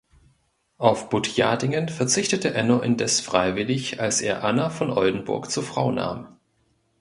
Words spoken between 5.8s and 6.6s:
nahm.